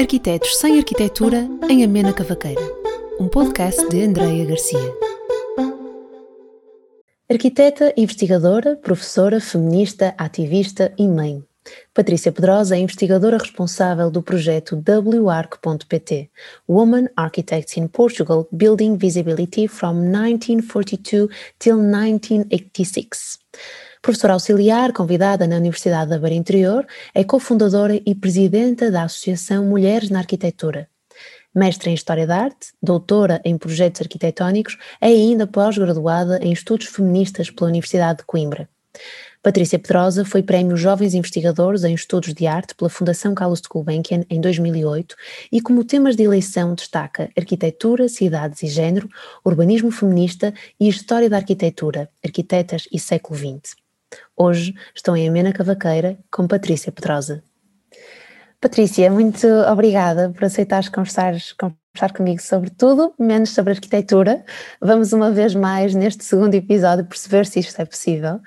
[0.00, 2.62] Arquitetos sem Arquitetura em Amena Cavaqueira,
[3.20, 4.94] um podcast de Andreia Garcia.
[7.30, 11.44] Arquiteta, investigadora, professora, feminista, ativista e mãe.
[11.92, 16.30] Patrícia Pedrosa é investigadora responsável do projeto WARC.pt,
[16.66, 21.28] Woman Architects in Portugal Building Visibility from 1942
[21.58, 23.38] till 1986.
[24.02, 30.08] Professora auxiliar, convidada na Universidade da Beira Interior, é cofundadora e presidenta da Associação Mulheres
[30.08, 30.88] na Arquitetura.
[31.54, 37.50] Mestre em História da Arte, doutora em Projetos Arquitetónicos e ainda pós-graduada em Estudos Feministas
[37.50, 38.66] pela Universidade de Coimbra.
[39.42, 44.24] Patrícia Pedrosa foi Prémio Jovens Investigadores em Estudos de Arte pela Fundação Carlos de Gulbenkian
[44.30, 45.14] em 2008
[45.52, 49.10] e como temas de eleição destaca Arquitetura, Cidades e Gênero,
[49.44, 53.79] Urbanismo Feminista e História da Arquitetura, Arquitetas e Século XX.
[54.42, 57.44] Hoje estou em Amena Cavaqueira com Patrícia Pedrosa.
[58.58, 64.42] Patrícia, muito obrigada por aceitares conversar, conversar comigo sobre tudo, menos sobre arquitetura.
[64.80, 68.40] Vamos uma vez mais neste segundo episódio perceber se isto é possível.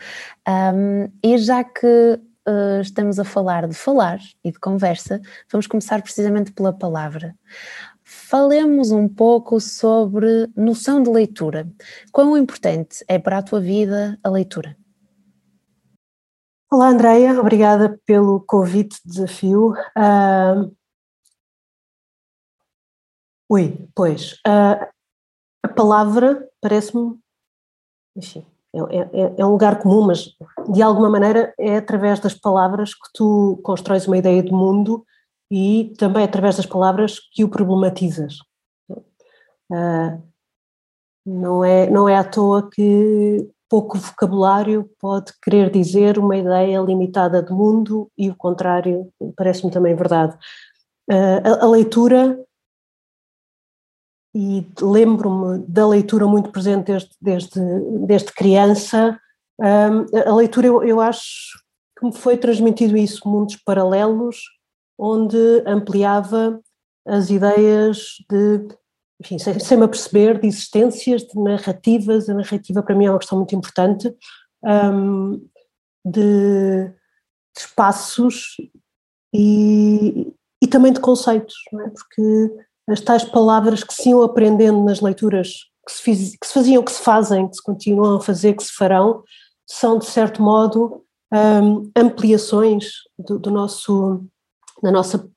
[0.49, 6.01] Um, e já que uh, estamos a falar de falar e de conversa, vamos começar
[6.01, 7.35] precisamente pela palavra.
[8.01, 11.67] Falemos um pouco sobre noção de leitura.
[12.11, 14.75] Quão importante é para a tua vida a leitura?
[16.73, 19.73] Olá, Andreia, obrigada pelo convite, desafio.
[19.95, 20.75] Uh...
[23.47, 24.83] Ui, pois, uh,
[25.61, 27.15] a palavra parece-me,
[28.17, 28.43] enfim,
[28.73, 30.35] é, é, é, um lugar comum, mas
[30.67, 35.05] de alguma maneira é através das palavras que tu constróis uma ideia de mundo
[35.51, 38.39] e também através das palavras que o problematizas.
[38.89, 40.23] Uh,
[41.23, 47.41] não, é, não é à toa que pouco vocabulário pode querer dizer uma ideia limitada
[47.41, 50.37] de mundo e o contrário parece-me também verdade.
[51.09, 52.39] Uh, a, a, leitura,
[54.31, 57.59] e lembro-me da leitura muito presente desde, desde,
[58.05, 59.19] desde criança,
[59.59, 61.57] um, a leitura eu, eu acho
[61.97, 64.43] que me foi transmitido isso, mundos paralelos,
[64.99, 66.61] onde ampliava
[67.07, 68.67] as ideias de
[69.23, 73.19] enfim, sem, sem me aperceber de existências, de narrativas, a narrativa para mim é uma
[73.19, 74.13] questão muito importante,
[74.63, 75.37] um,
[76.05, 76.93] de, de,
[77.57, 78.57] espaços
[79.33, 81.89] e, e também de conceitos, é?
[81.89, 86.53] porque as tais palavras que se iam aprendendo nas leituras que se, fiz, que se,
[86.53, 89.23] faziam, que se fazem, que se continuam a fazer, que se farão,
[89.65, 94.25] são de certo modo um, ampliações do, do nosso,
[94.81, 95.29] da nossa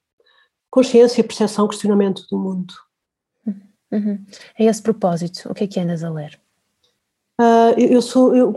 [0.70, 2.74] consciência, percepção, questionamento do mundo.
[3.92, 4.24] Uhum.
[4.58, 6.38] A esse propósito, o que é que andas a ler?
[7.40, 8.56] Uh, eu, sou, eu,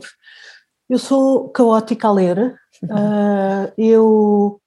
[0.90, 2.60] eu sou caótica a ler.
[2.84, 4.62] Uh, eu,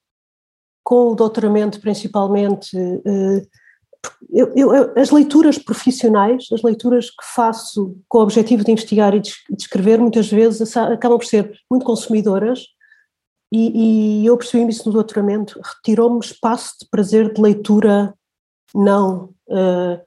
[0.85, 3.47] com o doutoramento principalmente, uh,
[4.31, 9.21] eu, eu, as leituras profissionais, as leituras que faço com o objetivo de investigar e
[9.21, 12.67] de escrever, muitas vezes acabam por ser muito consumidoras.
[13.55, 18.15] E, e eu percebi isso no doutoramento, retirou-me espaço de prazer de leitura
[18.75, 20.01] não uh,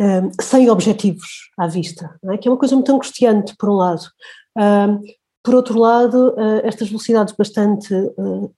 [0.00, 2.36] um, sem objetivos à vista, é?
[2.36, 4.02] que é uma coisa muito angustiante, por um lado.
[4.56, 5.00] Um,
[5.42, 8.52] por outro lado, uh, estas velocidades bastante uh,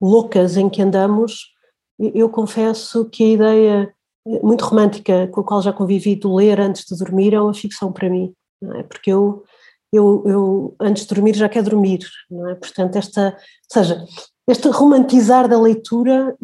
[0.00, 1.52] loucas em que andamos,
[1.98, 3.94] eu confesso que a ideia
[4.26, 7.52] eh, muito romântica com a qual já convivi de ler antes de dormir é uma
[7.52, 8.32] ficção para mim,
[8.76, 8.82] é?
[8.84, 9.44] porque eu,
[9.92, 12.00] eu, eu, antes de dormir já quero dormir,
[12.48, 12.54] é?
[12.54, 13.36] Portanto, esta,
[13.70, 14.02] seja,
[14.48, 16.34] este romantizar da leitura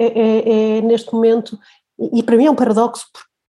[0.00, 1.58] é, é, é, neste momento
[2.18, 3.06] e, para mim é um paradoxo,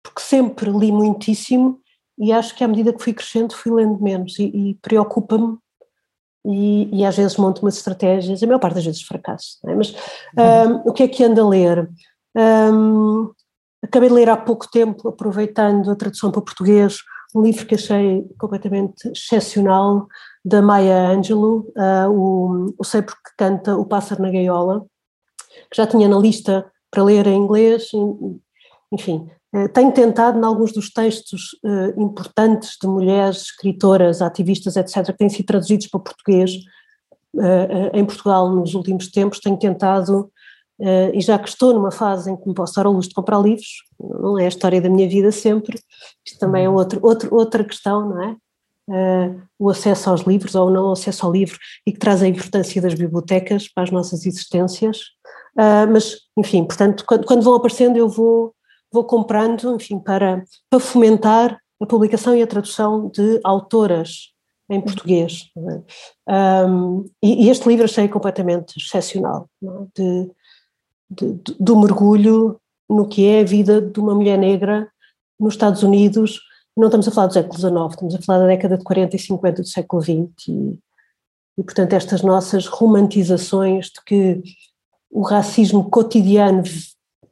[0.03, 1.81] porque sempre li muitíssimo
[2.19, 5.56] e acho que à medida que fui crescendo fui lendo menos e, e preocupa-me
[6.47, 9.75] e, e, às vezes monto umas estratégias, a maior parte das vezes fracasso, é?
[9.75, 9.91] mas
[10.37, 10.77] uhum.
[10.77, 11.91] um, o que é que ando a ler?
[12.37, 13.33] Um,
[13.83, 16.99] acabei de ler há pouco tempo, aproveitando a tradução para português,
[17.34, 20.06] um livro que achei completamente excepcional,
[20.44, 24.84] da Maya Angelou, uh, o, o Sei Porque Canta o Pássaro na Gaiola,
[25.71, 27.91] que já tinha na lista para ler em inglês,
[28.93, 29.29] enfim.
[29.53, 35.19] Eh, tenho tentado, em alguns dos textos eh, importantes de mulheres, escritoras, ativistas, etc., que
[35.19, 36.53] têm sido traduzidos para português
[37.41, 40.31] eh, em Portugal nos últimos tempos, tenho tentado,
[41.15, 43.39] e já que estou numa fase em que me posso dar ao luxo de comprar
[43.39, 45.79] livros, não é a história da minha vida sempre,
[46.27, 46.75] isto também é uhum.
[46.75, 48.37] outro, outro, outra questão, não é?
[48.87, 51.57] Uh, o acesso aos livros ou não acesso ao livro
[51.87, 54.99] e que traz a importância das bibliotecas para as nossas existências.
[55.56, 58.54] Uh, mas, enfim, portanto, quando, quando, vão aparecendo eu vou,
[58.92, 64.34] vou comprando, enfim, para, para fomentar a publicação e a tradução de autoras
[64.68, 65.51] em português.
[66.27, 66.66] É?
[66.66, 69.66] Um, e, e, este livro achei completamente excepcional, é?
[69.95, 70.30] de,
[71.10, 72.59] de, de, do mergulho
[72.89, 74.91] no que é a vida de uma mulher negra
[75.39, 76.41] nos Estados Unidos.
[76.77, 79.18] Não estamos a falar do século XIX, estamos a falar da década de 40 e
[79.18, 80.48] 50 do século XX.
[80.48, 80.78] E,
[81.59, 84.42] e portanto, estas nossas romantizações de que
[85.15, 86.65] o racismo cotidiano,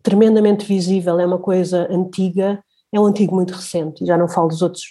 [0.02, 2.62] tremendamente visível, é uma coisa antiga,
[2.92, 4.06] é um antigo muito recente.
[4.06, 4.84] Já não falo dos outros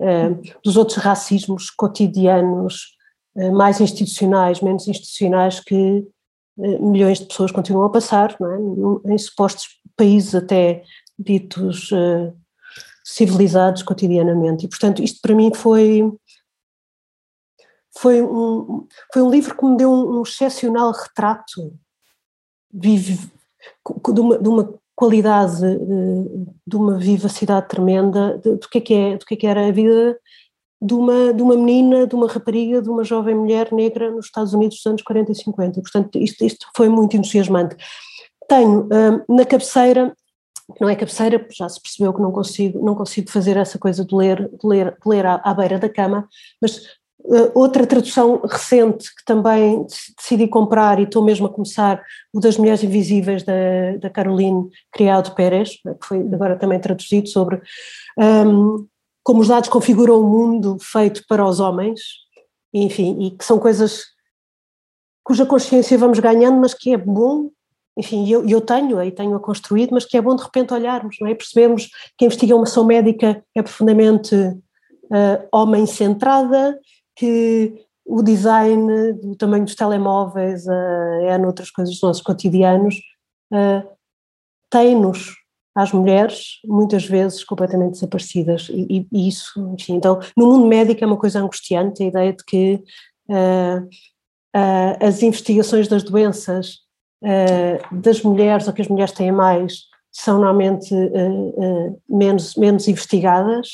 [0.00, 0.30] eh,
[0.64, 2.96] dos outros racismos cotidianos,
[3.36, 6.08] eh, mais institucionais, menos institucionais, que
[6.58, 9.12] eh, milhões de pessoas continuam a passar, é?
[9.12, 10.82] em supostos países até
[11.18, 11.90] ditos
[13.04, 14.64] civilizados cotidianamente.
[14.64, 16.10] E, portanto, isto para mim foi.
[17.98, 21.76] Foi um, foi um livro que me deu um, um excepcional retrato
[22.72, 25.60] de uma, de uma qualidade,
[26.66, 29.72] de uma vivacidade tremenda do que é que, é, do que, é que era a
[29.72, 30.18] vida
[30.82, 34.54] de uma, de uma menina, de uma rapariga, de uma jovem mulher negra nos Estados
[34.54, 35.80] Unidos dos anos 40 e 50.
[35.82, 37.76] Portanto, isto, isto foi muito entusiasmante.
[38.48, 38.88] Tenho
[39.28, 40.14] um, na cabeceira,
[40.80, 44.14] não é cabeceira, já se percebeu que não consigo, não consigo fazer essa coisa de
[44.14, 46.26] ler, de ler, de ler à, à beira da cama,
[46.60, 46.80] mas
[47.54, 49.86] outra tradução recente que também
[50.16, 52.02] decidi comprar e estou mesmo a começar,
[52.32, 57.28] o das Mulheres Invisíveis da, da Caroline Criado Pérez, né, que foi agora também traduzido
[57.28, 57.60] sobre
[58.18, 58.86] um,
[59.22, 62.00] como os dados configuram o mundo feito para os homens,
[62.72, 64.04] enfim, e que são coisas
[65.22, 67.50] cuja consciência vamos ganhando, mas que é bom,
[67.96, 71.28] enfim, eu, eu tenho e tenho-a construído, mas que é bom de repente olharmos, não
[71.28, 71.34] é?
[71.34, 76.78] Percebemos que a investigação médica é profundamente uh, homem-centrada,
[77.16, 82.96] que o design do tamanho dos telemóveis, uh, é noutras coisas dos nossos cotidianos,
[83.52, 83.88] uh,
[84.70, 85.34] tem-nos,
[85.74, 88.68] às mulheres, muitas vezes completamente desaparecidas.
[88.70, 92.44] E, e, isso, enfim, então, no mundo médico é uma coisa angustiante a ideia de
[92.44, 92.82] que
[93.28, 93.84] uh,
[94.56, 96.78] uh, as investigações das doenças
[97.22, 100.92] uh, das mulheres, ou que as mulheres têm mais, são normalmente
[102.08, 103.68] menos, menos investigadas,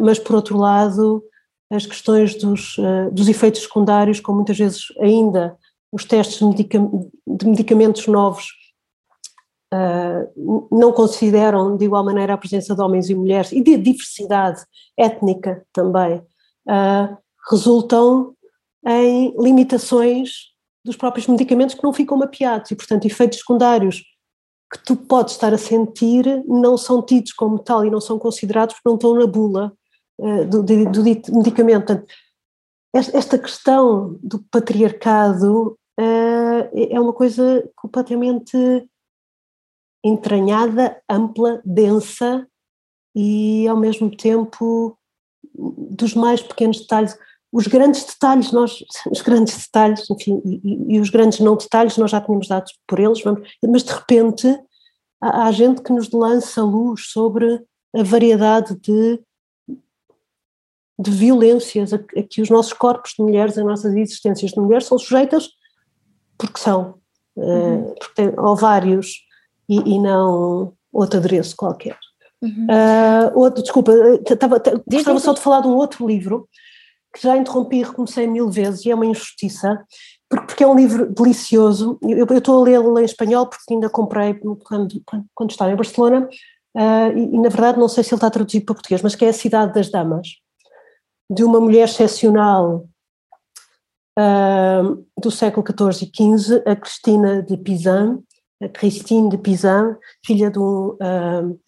[0.00, 1.22] mas por outro lado
[1.70, 5.56] as questões dos, uh, dos efeitos secundários, com muitas vezes ainda
[5.92, 8.46] os testes de, medicamentos novos
[9.72, 14.64] uh, não consideram de igual maneira a presença de homens e mulheres e de diversidade
[14.96, 16.18] étnica também,
[16.68, 17.16] uh,
[17.50, 18.34] resultam
[18.86, 20.54] em limitações
[20.84, 22.70] dos próprios medicamentos que não ficam mapeados.
[22.70, 24.02] E, portanto, efeitos secundários
[24.72, 28.74] que tu podes estar a sentir não são tidos como tal e não são considerados
[28.74, 29.72] porque não estão na bula.
[29.72, 29.85] eh,
[30.18, 31.86] do, do dito medicamento.
[31.86, 32.06] Portanto,
[32.92, 38.56] esta questão do patriarcado uh, é uma coisa completamente
[40.04, 42.46] entranhada, ampla, densa
[43.14, 44.96] e ao mesmo tempo
[45.54, 47.18] dos mais pequenos detalhes.
[47.52, 52.10] Os grandes detalhes, nós, os grandes detalhes, enfim, e, e os grandes não detalhes, nós
[52.10, 54.46] já tínhamos dados por eles, vamos, mas de repente
[55.20, 57.62] há, há gente que nos lança luz sobre
[57.94, 59.20] a variedade de
[60.98, 64.86] de violências a, a, que os nossos corpos de mulheres, as nossas existências de mulheres
[64.86, 65.50] são sujeitas
[66.38, 66.96] porque são,
[67.36, 67.82] eh, uhum.
[67.82, 69.24] uh, porque têm ovários
[69.68, 71.98] e, e, não outro adereço qualquer.
[72.42, 72.66] Uhum.
[72.66, 74.20] Uh, outro, desculpa, eh,
[74.86, 76.48] gostava só de falar de um outro livro
[77.14, 79.82] que já interrompi e recomecei mil vezes e é uma injustiça,
[80.28, 81.98] porque, porque é um livro delicioso.
[82.02, 85.02] Eu, eu estou a lê-lo em espanhol porque ainda comprei quando,
[85.34, 86.28] quando estava em Barcelona
[86.76, 89.24] uh, e, e, na verdade não sei se ele está traduzido para português, mas que
[89.24, 90.28] é A Cidade das Damas
[91.30, 92.86] de uma mulher excepcional
[94.18, 98.20] uh, do século XIV e XV, a Cristina de Pizan,
[98.62, 101.60] a Christine de Pizan, filha de um, uh,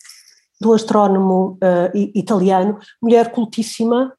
[0.61, 4.15] do astrónomo uh, italiano, mulher cultíssima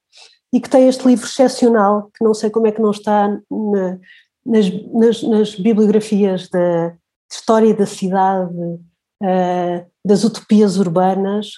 [0.53, 3.99] e que tem este livro excepcional, que não sei como é que não está na,
[4.45, 6.95] nas, nas, nas, bibliografias da
[7.31, 11.51] história da cidade, uh, das utopias urbanas,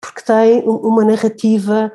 [0.00, 1.90] porque tem uma narrativa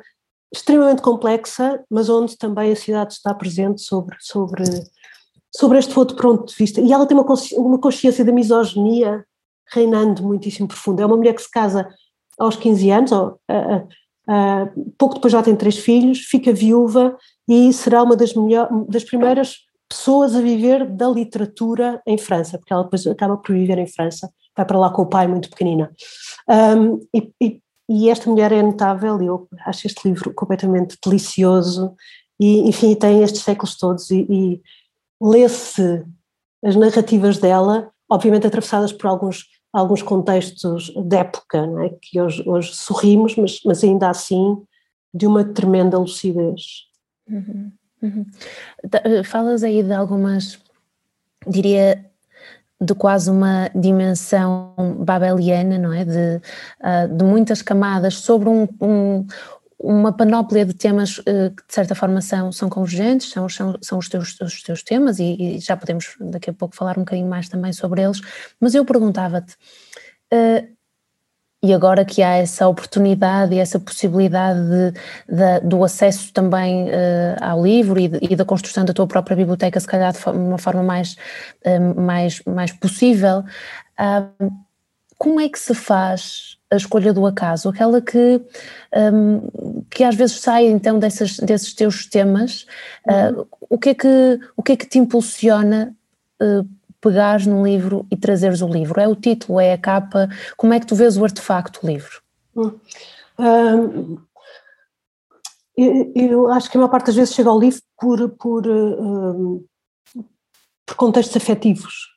[0.52, 4.64] extremamente complexa, mas onde também a cidade está presente sobre, sobre,
[5.54, 6.80] sobre este outro ponto de vista.
[6.80, 7.26] E ela tem uma,
[7.56, 9.24] uma consciência da misoginia
[9.72, 11.02] reinando muitíssimo profunda.
[11.02, 11.88] É uma mulher que se casa
[12.38, 13.88] aos 15 anos, ou, uh,
[14.28, 17.16] uh, pouco depois já tem três filhos, fica viúva
[17.48, 18.32] e será uma das,
[18.88, 23.76] das primeiras pessoas a viver da literatura em França, porque ela depois acaba por viver
[23.78, 25.92] em França, vai para lá com o pai muito pequenina.
[26.48, 27.62] Um, e, e,
[27.92, 31.96] e esta mulher é notável, e eu acho este livro completamente delicioso,
[32.38, 34.62] e enfim, tem estes séculos todos, e, e
[35.20, 36.04] lê-se
[36.64, 41.88] as narrativas dela, obviamente atravessadas por alguns, alguns contextos de época, é?
[42.00, 44.62] que hoje, hoje sorrimos, mas, mas ainda assim
[45.12, 46.84] de uma tremenda lucidez.
[47.28, 48.26] Uhum, uhum.
[48.84, 50.60] Eh, falas aí de algumas,
[51.44, 52.08] diria,
[52.80, 56.04] de quase uma dimensão babeliana, não é?
[56.04, 56.40] De,
[56.80, 59.26] uh, de muitas camadas sobre um, um,
[59.78, 63.98] uma panóplia de temas uh, que de certa forma são, são convergentes, são, são, são
[63.98, 67.28] os, teus, os teus temas e, e, já podemos daqui a pouco falar um bocadinho
[67.28, 68.20] mais também sobre eles,
[68.58, 69.54] mas eu perguntava-te,
[70.32, 70.79] uh,
[71.62, 74.92] e agora que há essa oportunidade e essa possibilidade de,
[75.28, 79.36] de, do acesso também uh, ao livro e, de, e, da construção da tua própria
[79.36, 81.16] biblioteca, se calhar de uma forma mais,
[81.66, 84.52] uh, mais, mais possível, uh,
[85.18, 87.68] como é que se faz a escolha do acaso?
[87.68, 88.40] Aquela que,
[89.12, 92.64] um, que às vezes sai então dessas, desses teus temas,
[93.06, 93.44] uhum.
[93.68, 95.94] o, que é que, o que é que te impulsiona
[97.00, 99.00] pegares num livro e trazeres o livro?
[99.00, 100.28] É o título, é a capa?
[100.56, 102.20] Como é que tu vês o artefacto livro?
[102.56, 102.78] Hum.
[103.38, 104.18] Um,
[105.76, 109.64] eu, eu, acho que a maior parte das vezes chega ao livro por, por, um,
[110.84, 112.10] por contextos afetivos.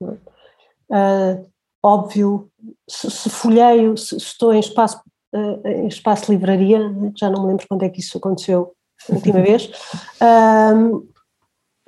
[0.00, 1.50] Uh,
[1.82, 2.50] óbvio,
[2.88, 5.02] se, se folheio, se, estou em espaço,
[5.34, 6.78] uh, em espaço livraria,
[7.16, 8.72] já não me lembro quando é que isso aconteceu
[9.10, 9.70] a última vez,
[10.22, 11.06] um,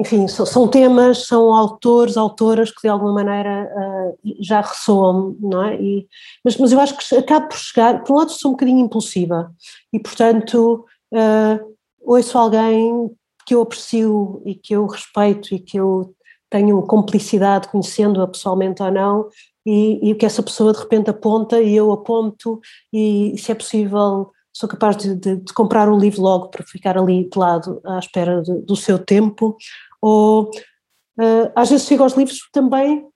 [0.00, 5.76] enfim, são, temas, são autores, autoras que de alguma maneira uh, já ressoam, não é?
[5.76, 6.08] E,
[6.42, 9.52] mas, mas eu acho que acabo por chegar, por um lado sou um bocadinho impulsiva
[9.92, 13.10] e portanto uh, ouço alguém
[13.44, 16.14] que eu aprecio e que eu respeito e que eu
[16.48, 19.28] tenho complicidade conhecendo-a pessoalmente ou não
[19.66, 22.58] e, e que essa pessoa de repente aponta e eu aponto
[22.90, 26.98] e se é possível sou capaz de, de, de, comprar o livro logo para ficar
[26.98, 29.56] ali de lado à espera de, do seu tempo
[30.00, 33.06] ou uh, às vezes chego aos livros também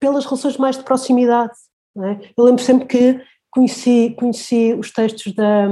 [0.00, 1.52] pelas relações mais de proximidade.
[1.96, 2.30] É?
[2.36, 5.66] Eu lembro sempre que conheci, conheci os textos da,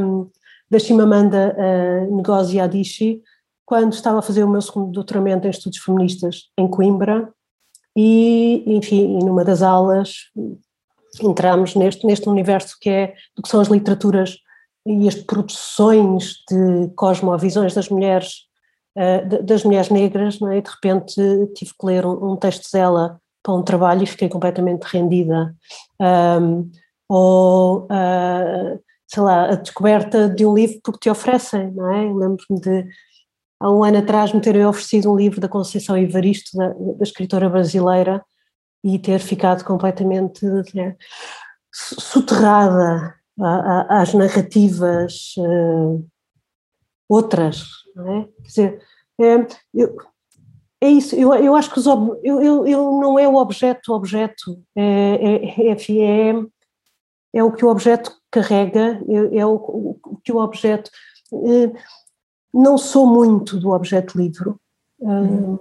[0.69, 3.23] da Chimamanda uh, Ngozi Adichie
[3.65, 7.33] quando estava a fazer o meu segundo doutoramento em estudos feministas em Coimbra
[7.97, 10.31] e, enfim, numa das aulas
[11.21, 14.37] entramos neste, neste universo que é do que são as literaturas
[14.87, 18.47] e as produções de cosmovisões das mulheres
[18.97, 20.61] uh, das mulheres negras, não é?
[20.61, 21.15] de repente
[21.55, 25.55] tive que ler um, um, texto dela para um trabalho e fiquei completamente rendida.
[26.01, 26.71] Um,
[27.09, 32.03] ou, uh, sei lá, a descoberta de um livro porque te oferecem, não é?
[32.03, 32.87] Lembro-me de,
[33.61, 37.49] há um ano atrás, me terem oferecido um livro da Conceição Evaristo, da, da escritora
[37.49, 38.25] brasileira,
[38.83, 40.97] e ter ficado completamente né,
[41.73, 43.15] soterrada
[43.89, 46.05] às narrativas uh,
[47.09, 47.65] outras,
[47.97, 48.29] não é?
[48.43, 48.83] Quer dizer,
[49.21, 49.97] é, eu,
[50.81, 53.97] é isso, eu, eu acho que os, eu, eu, eu não é o objeto, o
[53.97, 56.35] objeto é, é, é, é,
[57.35, 60.91] é o que o objeto carrega, é, é o, o, que o objeto.
[61.33, 61.73] É,
[62.53, 64.61] não sou muito do objeto livro.
[65.01, 65.59] Hum.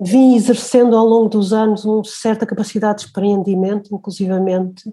[0.00, 4.92] Vim exercendo ao longo dos anos uma certa capacidade de empreendimento, inclusivamente.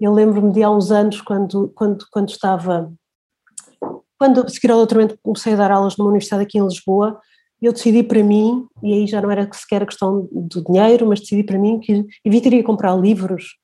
[0.00, 2.92] Eu lembro-me de há uns anos, quando, quando, quando estava
[4.18, 7.20] quando a seguir ao doutoramento comecei a dar aulas numa universidade aqui em Lisboa,
[7.60, 11.20] eu decidi para mim, e aí já não era sequer a questão do dinheiro, mas
[11.20, 13.56] decidi para mim que evitaria comprar livros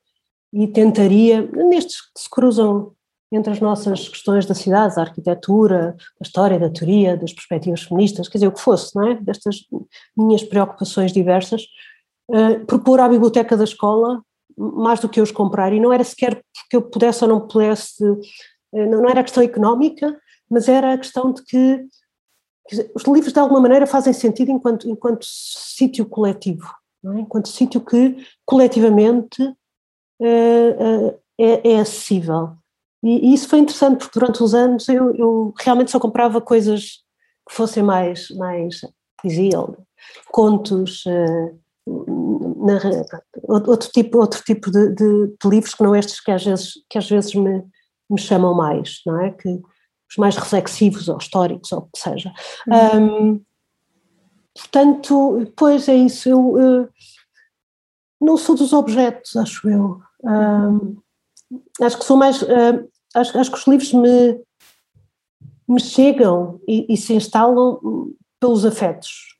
[0.52, 2.92] e tentaria, nestes que se cruzam
[3.32, 8.28] entre as nossas questões da cidade, da arquitetura, da história, da teoria, das perspectivas feministas,
[8.28, 9.14] quer dizer, o que fosse, não é?
[9.16, 9.56] Destas
[10.16, 11.62] minhas preocupações diversas,
[12.30, 14.22] uh, propor à biblioteca da escola
[14.56, 17.40] mais do que eu os comprar, e não era sequer porque eu pudesse ou não
[17.40, 18.20] pudesse, uh,
[18.72, 20.16] não era questão económica,
[20.50, 21.86] mas era a questão de que
[22.68, 26.68] dizer, os livros de alguma maneira fazem sentido enquanto, enquanto sítio coletivo,
[27.04, 27.20] é?
[27.20, 29.52] enquanto sítio que coletivamente uh,
[30.20, 32.56] uh, é, é, acessível.
[33.02, 37.02] E, e, isso foi interessante porque durante os anos eu, eu, realmente só comprava coisas
[37.46, 38.80] que fossem mais, mais
[39.20, 39.58] poesia,
[40.32, 41.60] contos, uh,
[43.46, 46.96] outro tipo, outro tipo de, de, de, livros que não estes que às vezes, que
[46.96, 47.62] às vezes me,
[48.08, 49.30] me chamam mais, não é?
[49.30, 49.60] Que,
[50.10, 52.32] os mais reflexivos ou históricos ou o que seja.
[52.66, 53.34] Uhum.
[53.34, 53.40] Um,
[54.54, 56.88] portanto, pois é isso, eu, eu,
[58.20, 60.00] não sou dos objetos, acho eu.
[60.22, 60.96] Um,
[61.82, 62.42] acho que sou mais.
[62.42, 64.40] Uh, acho, acho que os livros me,
[65.68, 67.78] me chegam e, e se instalam
[68.40, 69.34] pelos afetos.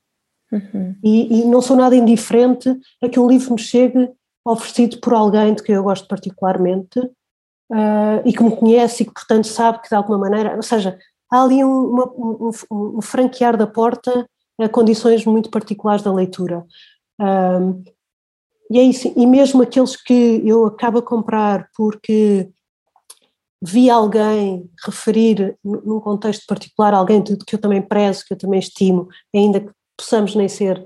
[0.53, 0.95] Uhum.
[1.03, 4.09] E, e, não sou nada indiferente a que um livro me chegue
[4.47, 7.01] oferecido por alguém de quem eu gosto particularmente
[7.71, 10.99] uh, e que me conhece e que, portanto, sabe que de alguma maneira, ou seja,
[11.31, 14.29] há ali um, um, um franquear da porta
[14.61, 16.65] a condições muito particulares da leitura.
[17.21, 17.83] Um,
[18.71, 22.49] e é isso, e mesmo aqueles que eu acabo a comprar porque
[23.63, 29.09] vi alguém referir, num contexto particular, alguém que eu também prezo, que eu também estimo,
[29.35, 30.85] ainda que possamos nem ser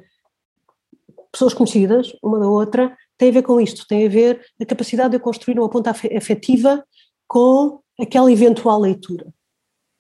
[1.33, 5.11] pessoas conhecidas, uma da outra, tem a ver com isto, tem a ver a capacidade
[5.11, 6.83] de eu construir uma ponta afetiva
[7.27, 9.27] com aquela eventual leitura.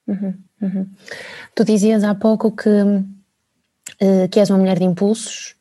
[0.07, 0.87] Uhum, uhum.
[1.55, 5.57] Tu dizias há pouco que, uh, que és uma mulher de impulsos,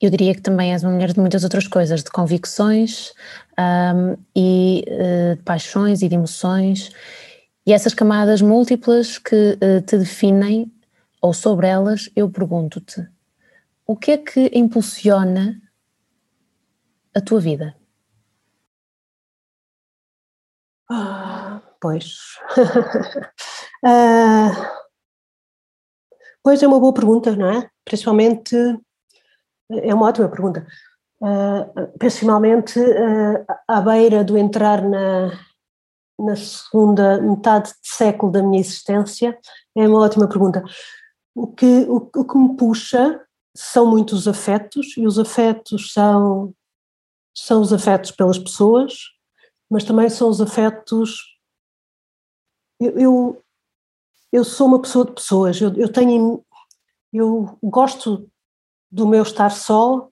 [0.00, 3.12] eu diria que também és uma mulher de muitas outras coisas, de convicções
[3.58, 6.90] um, e uh, de paixões e de emoções,
[7.66, 10.70] e essas camadas múltiplas que uh, te definem,
[11.20, 13.06] ou sobre elas, eu pergunto-te:
[13.86, 15.60] o que é que impulsiona
[17.14, 17.76] a tua vida?
[20.90, 22.16] Ah, pois.
[23.84, 24.50] ah,
[26.42, 27.70] pois é uma boa pergunta, não é?
[27.84, 28.56] Principalmente,
[29.70, 30.66] é uma ótima pergunta.
[31.20, 35.30] Uh, principalmente uh, à beira do entrar na,
[36.18, 39.38] na segunda metade de século da minha existência,
[39.76, 40.62] é uma ótima pergunta.
[41.34, 43.20] O que, o, o que me puxa
[43.56, 46.52] são muitos afetos, e os afetos são,
[47.34, 48.94] são os afetos pelas pessoas,
[49.70, 51.18] mas também são os afetos.
[52.80, 53.44] Eu, eu,
[54.32, 56.44] eu sou uma pessoa de pessoas, eu, eu tenho.
[57.12, 58.28] Eu gosto
[58.90, 60.08] do meu estar só,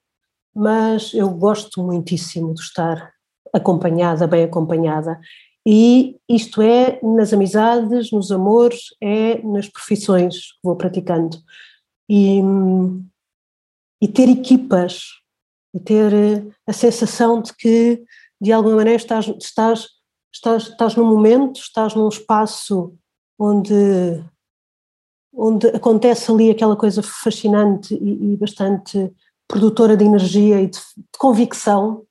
[0.55, 3.13] mas eu gosto muitíssimo de estar
[3.53, 5.19] acompanhada, bem acompanhada.
[5.65, 11.37] E isto é nas amizades, nos amores, é nas profissões que vou praticando.
[12.09, 12.41] E,
[14.01, 15.03] e ter equipas,
[15.73, 18.03] e ter eh, a sensação de que,
[18.39, 19.87] de alguma maneira, estás, estás,
[20.33, 22.95] estás, estás num momento, estás num espaço
[23.39, 24.23] onde,
[25.33, 29.11] onde acontece ali aquela coisa fascinante e, e bastante
[29.47, 32.05] produtora de energia e de, de, convicção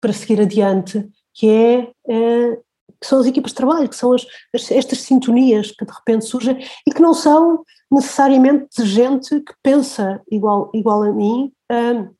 [0.00, 2.56] para seguir adiante, que é, é
[3.00, 6.24] que são as equipas de trabalho, que são as, as, estas sintonias que de repente
[6.24, 11.52] surgem e que não são necessariamente de gente que pensa igual, igual a mim.
[11.70, 12.14] Um,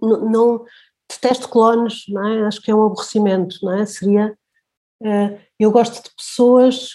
[0.00, 0.64] não,
[1.10, 2.46] detesto clones, não é?
[2.46, 3.86] acho que é um aborrecimento, não é?
[3.86, 4.36] Seria.
[5.00, 6.90] Uh, eu gosto de pessoas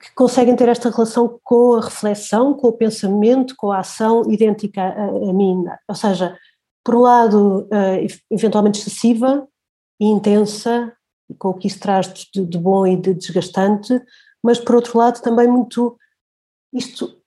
[0.00, 4.82] que conseguem ter esta relação com a reflexão, com o pensamento, com a ação idêntica
[4.82, 5.64] a, a mim.
[5.86, 6.36] Ou seja,
[6.84, 9.46] por um lado, uh, eventualmente excessiva
[10.00, 10.92] e intensa,
[11.38, 14.00] com o que isso traz de, de bom e de desgastante,
[14.42, 15.98] mas por outro lado também muito
[16.72, 17.20] isto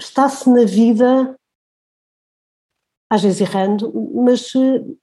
[0.00, 1.38] está-se na vida,
[3.14, 4.52] às vezes errando, mas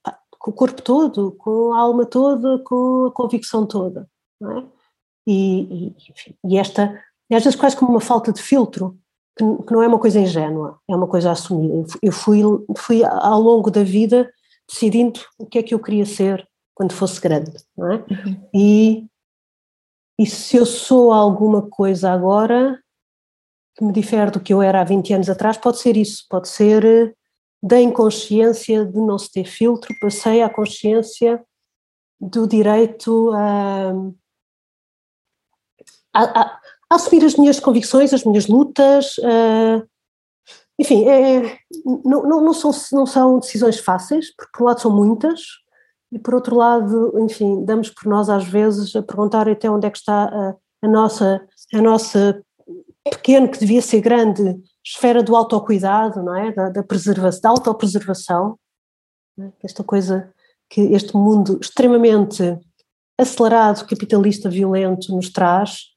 [0.04, 4.10] pá, com o corpo todo, com a alma toda, com a convicção toda.
[4.40, 4.66] Não é?
[5.26, 7.00] e, e, enfim, e esta,
[7.32, 8.98] às vezes quase como uma falta de filtro,
[9.38, 11.88] que, que, não é uma coisa ingênua, é uma coisa assumida.
[12.02, 12.42] Eu fui,
[12.78, 14.32] fui ao longo da vida
[14.68, 17.96] decidindo o que é que eu queria ser quando fosse grande, não é?
[17.98, 18.50] Uhum.
[18.54, 19.06] E,
[20.20, 22.80] e se eu sou alguma coisa agora,
[23.76, 26.50] que me difere do que eu era há 20 anos atrás, pode ser isso, pode
[26.50, 27.14] ser eh,
[27.62, 31.44] da inconsciência de não se ter filtro, passei à consciência
[32.20, 33.92] do direito a,
[36.14, 36.42] a, a,
[36.90, 39.88] a assumir as minhas convicções, as minhas lutas, uh,
[40.80, 41.58] enfim, é,
[42.04, 45.42] não, não, não, são, não são decisões fáceis, porque por um lado são muitas,
[46.12, 49.92] e por outro lado, enfim, damos por nós às vezes a perguntar até onde é
[49.92, 52.44] que está a, a nossa, a nossa
[53.04, 56.52] pequeno que devia ser grande esfera do autocuidado, não é?
[56.52, 58.60] Da, da preservação, da autopreservação,
[59.40, 59.52] é?
[59.64, 60.34] esta coisa
[60.70, 62.58] que este mundo extremamente
[63.20, 65.92] acelerado, capitalista, violento nos traz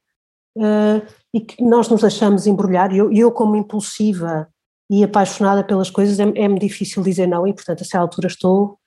[0.57, 2.93] uh, e que nós nos deixamos embrulhar.
[2.93, 4.47] Eu, eu, como impulsiva
[4.89, 8.77] e apaixonada pelas coisas, é-me é difícil dizer não e, portanto, a essa altura estou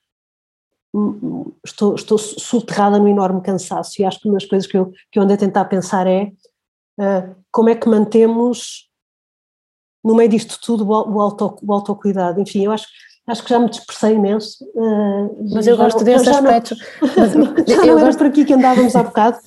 [1.63, 5.19] estou, estou subterrada no enorme cansaço e acho que uma das coisas que eu, que
[5.19, 6.31] eu ando a tentar pensar é
[6.99, 8.88] uh, como é que mantemos
[10.03, 12.39] no meio disto tudo o, auto, o autocuidado.
[12.39, 12.87] Enfim, eu acho,
[13.27, 14.63] acho que já me dispersei imenso.
[14.75, 16.75] Uh, mas eu gosto não, desse já aspecto.
[17.01, 18.17] Não, mas, já eu não gosto...
[18.17, 19.37] por aqui que andávamos há bocado.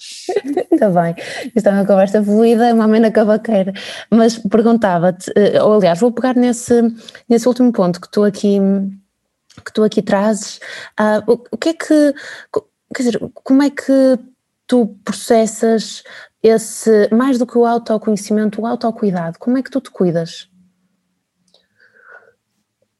[0.72, 1.14] Está bem,
[1.54, 3.72] isto é uma conversa fluida, uma amena cavaqueira.
[4.10, 6.74] Mas perguntava-te, uh, ou aliás, vou pegar nesse,
[7.28, 8.60] nesse último ponto que tu aqui
[9.64, 10.58] que tu aqui trazes,
[10.98, 12.14] uh, o, o, que é que,
[12.94, 14.18] quer dizer, como é que
[14.66, 16.02] tu processas
[16.42, 20.50] esse, mais do que o autoconhecimento, o autocuidado, como é que tu te cuidas?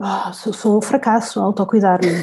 [0.01, 2.21] Oh, sou, sou, um fracasso a autocuidar-me.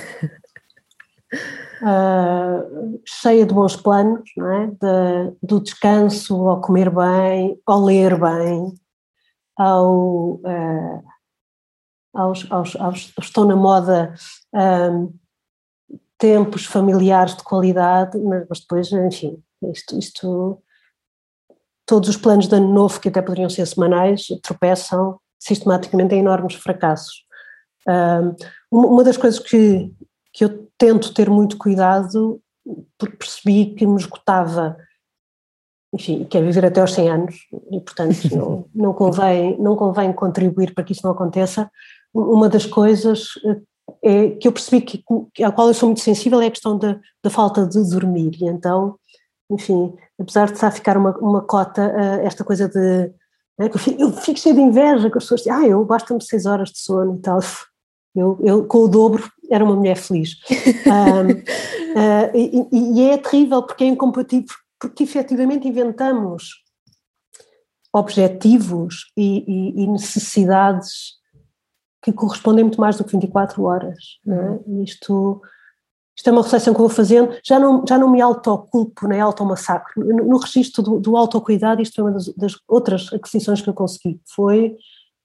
[1.82, 4.68] uh, cheia de bons planos, não é?
[4.68, 8.74] De, do descanso, ao comer bem, ao ler bem,
[9.58, 11.04] ao, uh,
[12.14, 14.14] aos, aos, aos, estão na moda
[14.54, 15.14] um,
[16.18, 20.62] tempos familiares de qualidade, mas, mas depois, enfim, Isto, isto,
[21.90, 26.54] todos os planos de ano novo, que até poderiam ser semanais, tropeçam sistematicamente em enormes
[26.54, 27.26] fracassos.
[28.72, 29.92] uma das coisas que,
[30.32, 32.40] que eu tento ter muito cuidado,
[32.96, 34.78] porque percebi que me esgotava,
[35.92, 37.36] enfim, quer viver até aos 100 anos,
[37.72, 41.72] e portanto não, não, convém, não convém contribuir para que isso não aconteça,
[42.14, 43.62] uma das coisas eh,
[44.04, 46.78] é, que eu percebi que, que, à qual eu sou muito sensível é a questão
[46.78, 48.99] da, da falta de dormir, e então,
[49.50, 53.12] enfim, apesar de estar a ficar uma, uma cota, uh, esta coisa de,
[53.58, 56.22] né, eu, fico, eu fico cheio de inveja, que as pessoas dizem, ah, eu basta-me
[56.22, 57.40] seis horas de sono e tal,
[58.16, 60.36] eu, eu com o dobro era uma mulher feliz.
[60.86, 61.44] um, uh,
[61.96, 66.64] ah, e, e, é terrível porque é incompatível, porque efetivamente inventamos
[67.92, 71.20] objetivos e, e, e necessidades
[72.02, 73.98] que correspondem muito mais do que 24 horas.
[74.26, 74.84] Não é?
[74.84, 75.42] Isto,
[76.20, 79.22] isto é uma reflexão que eu vou fazendo, já não, já não me autoculpo nem
[79.22, 80.06] automassacro.
[80.06, 83.74] No, no registro do, do autocuidado, isto foi uma das, das, outras aquisições que eu
[83.74, 84.76] consegui, foi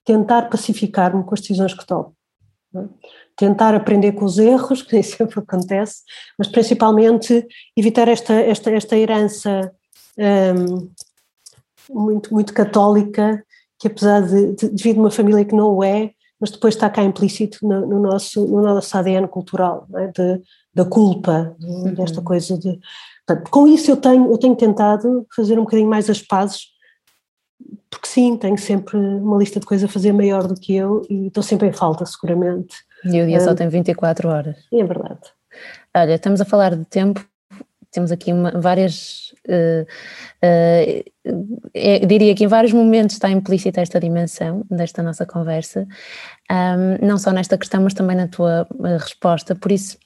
[0.04, 2.14] tentar pacificar-me com as decisões que tomo.
[2.76, 2.84] É?
[3.34, 6.02] Tentar aprender com os erros, que nem sempre acontece,
[6.38, 7.44] mas principalmente
[7.76, 9.72] evitar esta, esta, esta herança
[10.16, 10.88] um,
[11.90, 13.44] muito, muito católica,
[13.80, 16.12] que apesar de, de, de vir de uma família que não o é,
[16.44, 20.08] mas depois está cá implícito no, no nosso, no nosso ADN cultural, é?
[20.08, 20.42] de,
[20.74, 21.94] da culpa, uhum.
[21.94, 22.78] desta coisa de.
[23.26, 26.66] Portanto, com isso eu tenho, eu tenho tentado fazer um bocadinho mais as pazes,
[27.88, 31.28] porque sim, tenho sempre uma lista de coisas a fazer maior do que eu e
[31.28, 32.76] estou sempre em falta, seguramente.
[33.06, 34.56] E o dia só tem 24 horas.
[34.70, 35.20] É verdade.
[35.96, 37.24] Olha, estamos a falar de tempo,
[37.90, 39.86] temos aqui uma, várias, uh,
[40.44, 45.86] uh, diria que em vários momentos está implícita esta dimensão desta nossa conversa,
[46.50, 49.98] um, não só nesta questão, mas também na tua eh, resposta, por isso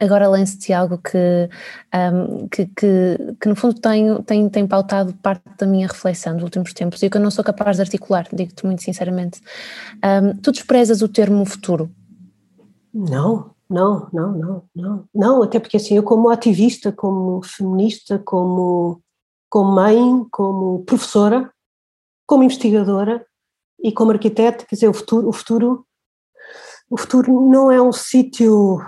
[0.00, 1.48] agora lance-te algo que,
[1.94, 6.44] um, que, que, que, no fundo tem, tem, tem pautado parte da minha reflexão dos
[6.44, 9.40] últimos tempos e que eu não sou capaz de articular, digo-te muito sinceramente.
[10.04, 11.90] Um, tu desprezas o termo futuro?
[12.92, 19.02] Não, não, não, não, não, não, até porque assim, eu como ativista, como feminista, como,
[19.48, 21.52] como mãe, como professora,
[22.26, 23.26] como investigadora
[23.80, 25.86] e como arquiteta, quer dizer, o futuro, o futuro,
[26.90, 28.78] o futuro não é um sítio,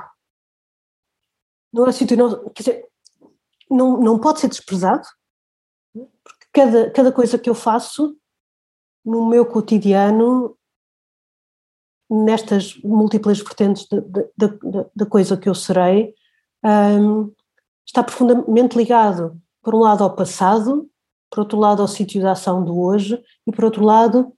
[1.73, 2.89] não é um sítio, não, quer dizer,
[3.71, 5.07] não, não pode ser desprezado,
[5.93, 8.17] porque cada, cada coisa que eu faço
[9.05, 10.58] no meu cotidiano
[12.11, 13.87] nestas múltiplas vertentes
[14.97, 16.15] da coisa que eu serei,
[16.65, 17.33] um,
[17.87, 20.89] está profundamente ligado, por um lado, ao passado,
[21.31, 24.33] por outro lado, ao sítio da ação do hoje, e por outro lado,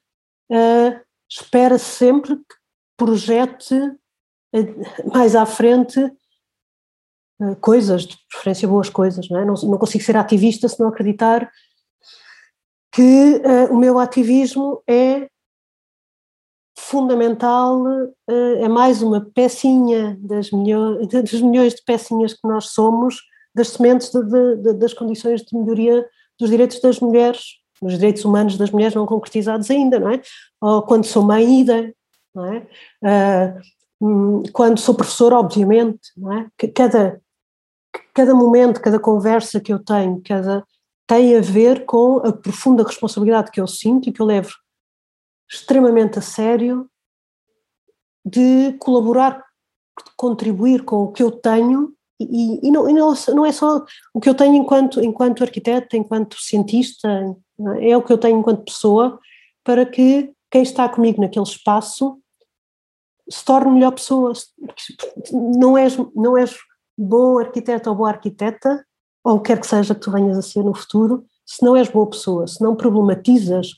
[0.50, 2.54] uh, espera sempre que
[2.96, 6.00] projete uh, mais à frente
[7.40, 9.28] uh, coisas, de preferência boas coisas.
[9.28, 9.44] Não, é?
[9.44, 11.50] não, não, consigo ser ativista se não acreditar
[12.92, 15.30] que o meu ativismo é
[16.90, 17.86] fundamental,
[18.28, 23.22] eh, é mais uma pecinha das milhões, dos milhões de pecinhas que nós somos,
[23.54, 26.04] das sementes de, de, das condições de melhoria
[26.38, 27.44] dos direitos das mulheres,
[27.80, 30.20] dos direitos humanos das mulheres não concretizados ainda, não é?
[30.60, 31.94] Ou quando sou mãe, ida,
[32.34, 32.66] não é?
[34.02, 36.46] Uh, quando sou professora, obviamente, não é?
[36.74, 37.20] Cada,
[38.12, 40.64] cada momento, cada conversa que eu tenho, cada,
[41.06, 44.50] tem a ver com a profunda responsabilidade que eu sinto e que eu levo
[45.50, 46.88] extremamente a sério
[48.24, 53.46] de colaborar, de contribuir com o que eu tenho e, e, não, e não, não,
[53.46, 53.82] é só
[54.12, 57.08] o que eu tenho enquanto, enquanto arquiteto, enquanto cientista,
[57.78, 57.90] é?
[57.90, 59.18] é o que eu tenho enquanto pessoa
[59.64, 62.20] para que quem está comigo naquele espaço
[63.28, 64.32] se torne melhor pessoa.
[65.32, 66.54] Não és, não és
[66.98, 68.84] bom arquiteto ou boa arquiteta,
[69.24, 71.74] ou o que quer que seja que tu venhas a ser no futuro, se não
[71.74, 73.72] és boa pessoa, se não problematizas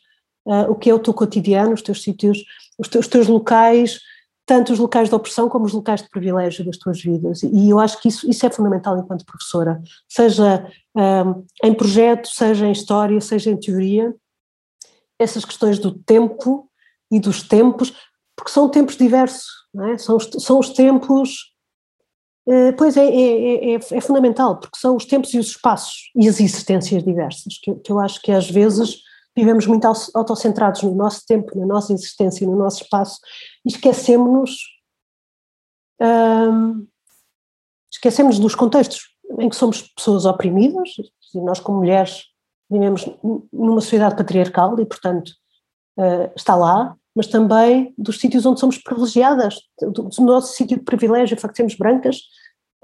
[0.47, 2.45] uh, o que é o teu cotidiano, os teus sítios,
[2.79, 4.01] os teus, os teus locais,
[4.45, 7.43] tanto os locais de opressão como os locais de privilégio das tuas vidas.
[7.43, 12.67] E eu acho que isso, isso é fundamental enquanto professora, seja um, em projeto, seja
[12.67, 14.15] em história, seja em teoria,
[15.19, 16.69] essas questões do tempo
[17.11, 17.93] e dos tempos,
[18.37, 19.47] porque são tempos diversos,
[19.93, 19.99] é?
[19.99, 21.53] são, os, são os tempos.
[22.45, 26.29] Uh, pois é é, é, é, fundamental, porque são os tempos e os espaços e
[26.29, 28.97] as existências diversas, que, que eu acho que às vezes
[29.37, 33.19] vivemos muito autocentrados no nosso tempo, na nossa existência, no nosso espaço,
[33.65, 34.59] e esquecemos-nos
[36.01, 36.87] hum,
[37.93, 40.91] esquecemos dos contextos em que somos pessoas oprimidas,
[41.35, 42.25] e nós como mulheres
[42.71, 43.09] vivemos
[43.53, 45.31] numa sociedade patriarcal e portanto
[45.99, 50.83] uh, está lá, mas também dos sítios onde somos privilegiadas, do, do nosso sítio de
[50.83, 52.17] privilégio, o facto de sermos brancas,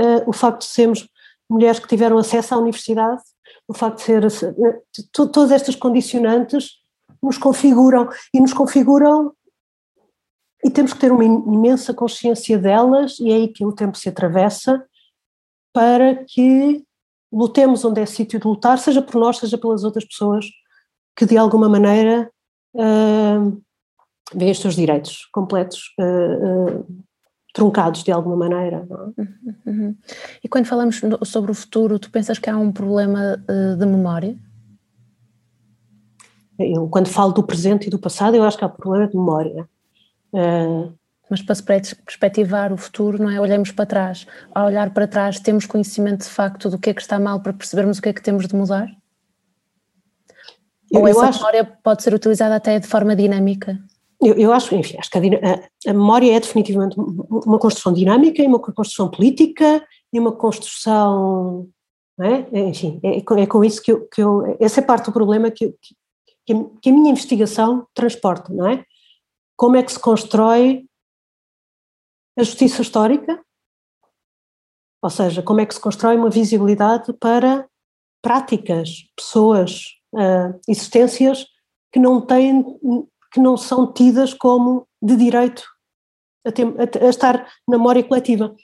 [0.00, 1.08] uh, o facto de sermos
[1.50, 3.22] mulheres que tiveram acesso à universidade,
[3.68, 4.54] o facto de ser,
[5.12, 6.78] todas estas condicionantes
[7.22, 9.32] nos configuram e nos configuram
[10.64, 14.08] e temos que ter uma imensa consciência delas e é aí que o tempo se
[14.08, 14.84] atravessa
[15.72, 16.82] para que
[17.32, 20.46] lutemos onde é sítio de lutar, seja por nós, seja pelas outras pessoas
[21.14, 22.30] que de alguma maneira
[22.74, 23.62] uh,
[24.34, 26.86] veem os seus direitos completos uh, uh,
[27.52, 28.86] truncados de alguma maneira.
[28.88, 29.20] É?
[29.20, 29.96] Uhum, uhum.
[30.42, 33.36] E quando falamos sobre o futuro, tu pensas que há um problema
[33.78, 34.36] de memória?
[36.58, 39.68] Eu, quando falo do presente e do passado, eu acho que há problema de memória.
[40.32, 40.92] Uh,
[41.30, 43.40] mas para se perspectivar o futuro, não é?
[43.40, 44.26] Olhamos para trás.
[44.52, 47.52] Ao olhar para trás, temos conhecimento de facto do que é que está mal para
[47.52, 48.88] percebermos o que é que temos de mudar?
[50.92, 53.78] Ou essa acho, memória pode ser utilizada até de forma dinâmica?
[54.20, 58.58] Eu, eu acho, enfim, acho que a, a, memória é definitivamente uma construção dinâmica uma
[58.58, 61.68] construção política e uma construção,
[62.20, 62.60] é?
[62.68, 65.72] enfim, é, é, com isso que eu, que eu, essa é parte do problema que,
[66.44, 68.84] que, que a minha investigação transporta, não é?
[69.56, 70.84] Como é que se constrói
[72.36, 73.40] a justiça histórica,
[75.02, 77.68] ou seja, como é que se constrói uma visibilidade para
[78.22, 79.82] práticas, pessoas,
[80.14, 81.46] uh, existências
[81.92, 82.64] que não têm,
[83.32, 85.64] que não são tidas como de direito
[86.46, 88.54] a, ter, a, a estar na memória coletiva.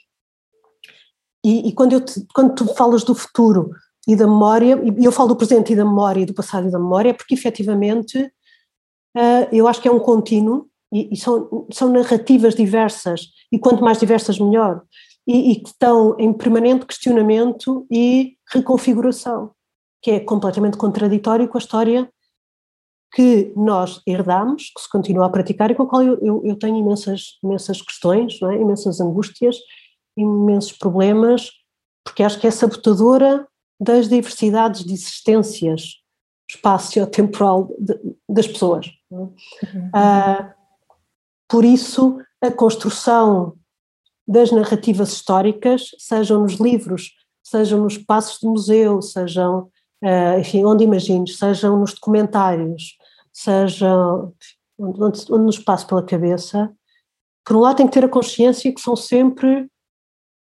[1.43, 3.71] E, e quando, te, quando tu falas do futuro
[4.07, 6.71] e da memória, e eu falo do presente e da memória e do passado e
[6.71, 11.67] da memória, é porque efetivamente uh, eu acho que é um contínuo e, e, são,
[11.71, 14.81] são narrativas diversas, e quanto mais diversas, melhor,
[15.27, 19.51] e que estão em permanente questionamento e reconfiguração,
[20.01, 22.09] que é completamente contraditório com a história
[23.15, 26.59] que nós herdamos, que se continua a praticar e com a qual eu, eu, eu
[26.59, 28.55] tenho imensas, imensas questões, é?
[28.55, 29.55] imensas angústias,
[30.17, 31.49] imensos problemas,
[32.03, 33.47] porque acho que é sabotadora
[33.79, 36.01] das diversidades de existências
[36.49, 37.69] espaço-temporal
[38.27, 38.87] das pessoas.
[39.09, 39.15] É?
[39.15, 39.31] Uhum.
[39.95, 40.53] Uh,
[41.47, 43.55] por isso, a construção
[44.27, 49.69] das narrativas históricas, sejam nos livros, sejam nos passos de museu, sejam,
[50.03, 52.97] uh, enfim, onde imagines, sejam nos documentários,
[53.35, 54.33] sejam
[54.79, 56.73] onde, onde, nos passa pela cabeça,
[57.45, 59.69] por um lado tem que ter a consciência que são sempre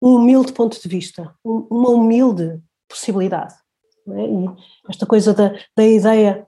[0.02, 3.54] um humilde ponto de vista, um, uma humilde possibilidade.
[4.08, 4.24] É?
[4.24, 4.46] E
[4.88, 6.46] esta coisa da, da ideia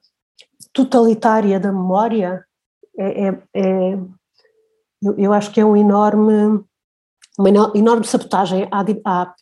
[0.72, 2.44] totalitária da memória
[2.98, 3.98] é, é, é
[5.02, 6.64] eu, eu acho que é um enorme,
[7.38, 9.34] uma enorme sabotagem à, à,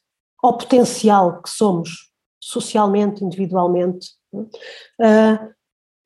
[0.42, 2.10] ao potencial que somos
[2.42, 4.08] socialmente, individualmente.
[4.32, 5.54] Uh,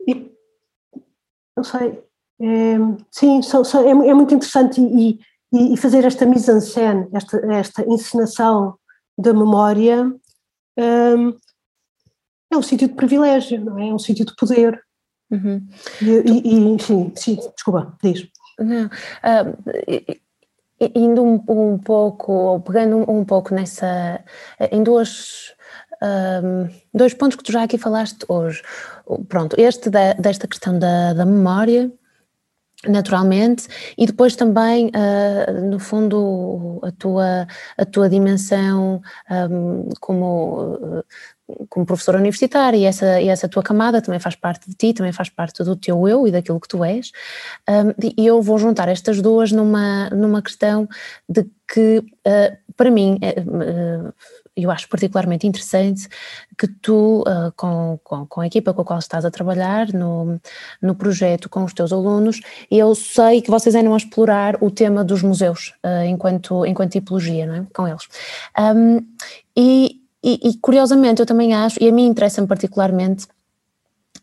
[0.07, 0.34] e,
[1.57, 2.03] não sei,
[2.41, 2.77] é,
[3.11, 5.21] sim, são, são, é, é, muito interessante e,
[5.53, 8.77] e, e, fazer esta mise-en-scène, esta, esta encenação
[9.17, 10.13] da memória,
[10.77, 11.29] um,
[12.53, 13.89] é um sítio de privilégio, não é?
[13.89, 14.83] É um sítio de poder.
[15.31, 15.67] Uhum.
[16.03, 18.29] E, e, enfim, sim, desculpa, diz.
[18.59, 20.21] Não, uh,
[20.95, 24.23] indo um, um, pouco, ou pegando um, um, pouco nessa,
[24.71, 25.55] em duas,
[26.03, 28.63] um, dois pontos que tu já aqui falaste hoje.
[29.29, 31.91] Pronto, este da, desta questão da, da memória,
[32.87, 37.47] naturalmente, e depois também, uh, no fundo, a tua,
[37.79, 41.05] a tua dimensão um, como
[41.69, 45.13] como professora universitária e essa, e essa tua camada também faz parte de ti, também
[45.13, 47.13] faz parte do teu eu e daquilo que tu és.
[47.69, 50.89] Um, e eu vou juntar estas duas numa, numa questão
[51.29, 54.13] de que, uh, para mim, uh,
[54.57, 56.09] eu acho particularmente interessante
[56.57, 60.41] que tu, uh, com, com, com, a equipa com a qual estás a trabalhar no,
[60.81, 62.41] no projeto com os teus alunos,
[62.71, 65.75] eu sei que vocês ainda vão explorar o tema dos museus
[66.09, 67.67] enquanto, enquanto tipologia, não é?
[67.73, 68.07] Com eles.
[68.59, 69.05] Um,
[69.57, 73.27] e e, e, curiosamente eu também acho, e a mim interessa-me particularmente,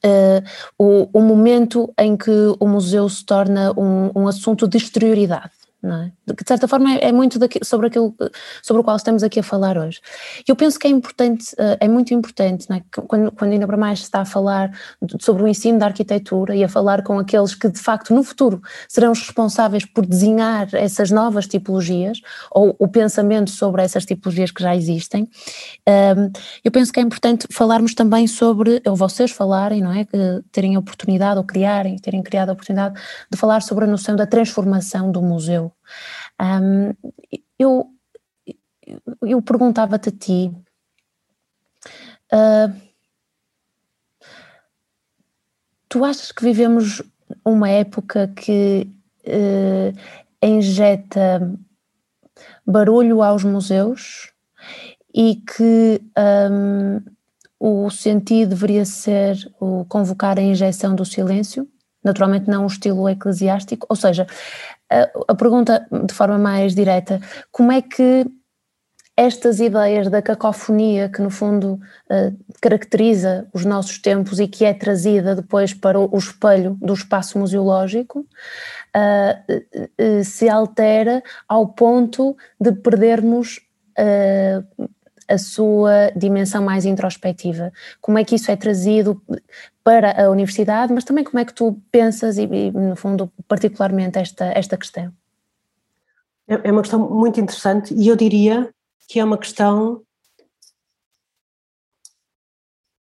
[0.04, 0.44] uh,
[0.80, 6.04] o, o, momento em que o museu se torna um, um assunto de exterioridade não
[6.04, 6.12] é?
[6.28, 8.16] De certa forma é, é muito daqui, sobre aquilo
[8.62, 10.00] sobre o qual estamos aqui a falar hoje.
[10.48, 12.82] Eu penso que é importante, eh, é muito importante, é?
[13.08, 14.72] quando, quando ainda para mais se está a falar
[15.20, 18.62] sobre o ensino da arquitetura e a falar com aqueles que de facto no futuro
[18.88, 22.20] serão os responsáveis por desenhar essas novas tipologias
[22.52, 25.28] ou o pensamento sobre essas tipologias que já existem,
[25.86, 26.32] ehm,
[26.64, 30.06] eu penso que é importante falarmos também sobre, ou vocês falarem, não é?
[30.06, 33.00] Que terem a oportunidade ou criarem, terem criado a oportunidade
[33.32, 35.71] de falar sobre a noção da transformação do museu
[36.42, 36.94] um,
[37.58, 37.90] eu,
[39.22, 40.52] eu perguntava-te a ti.
[42.34, 42.74] Uh,
[45.90, 47.02] tu achas que vivemos
[47.44, 48.88] uma época que
[49.26, 49.98] uh,
[50.42, 51.58] injeta
[52.66, 54.32] barulho aos museus
[55.14, 56.02] e que
[56.50, 57.02] um,
[57.60, 61.68] o sentido deveria ser o convocar a injeção do silêncio,
[62.04, 64.26] naturalmente não o estilo eclesiástico, ou seja,
[65.28, 67.20] a, pergunta de forma mais direta,
[67.52, 68.26] como é que
[69.16, 74.74] estas ideias da cacofonia que no fundo uh, caracteriza os nossos tempos e que é
[74.74, 78.20] trazida depois para o, espelho do espaço museológico
[78.96, 83.60] uh, se altera ao ponto de perdermos
[85.28, 87.72] a sua dimensão mais introspectiva.
[88.00, 89.22] Como é que isso é trazido
[89.84, 94.20] para a universidade, mas também como é que tu pensas e, e no fundo, particularmente
[94.20, 95.12] esta, esta questão?
[96.48, 98.70] É, é uma questão muito interessante e eu diria
[99.08, 100.02] que é uma questão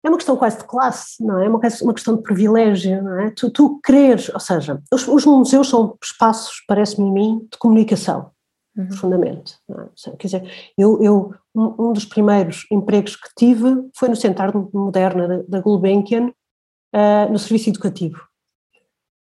[0.03, 1.45] é uma questão quase de classe, não é?
[1.45, 3.29] É uma, uma questão de privilégio, não é?
[3.29, 8.31] Tu, tu quereres, ou seja, os, os museus são espaços, parece-me a mim, de comunicação,
[8.75, 8.87] uhum.
[8.87, 9.55] profundamente.
[9.69, 10.11] É?
[10.17, 15.41] Quer dizer, eu, eu um, dos primeiros empregos que tive foi no Centro Moderna da,
[15.47, 18.21] da Gulbenkian, uh, no serviço educativo.